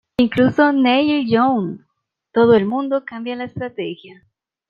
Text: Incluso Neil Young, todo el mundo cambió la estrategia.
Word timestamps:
Incluso 0.17 0.71
Neil 0.73 1.27
Young, 1.29 1.85
todo 2.31 2.55
el 2.55 2.65
mundo 2.65 3.05
cambió 3.05 3.35
la 3.35 3.43
estrategia. 3.43 4.25